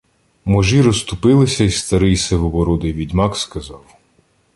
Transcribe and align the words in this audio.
Можі 0.45 0.81
розступилися, 0.81 1.63
й 1.63 1.69
старий 1.71 2.17
сивобородий 2.17 2.93
відьмак 2.93 3.35
сказав: 3.37 3.85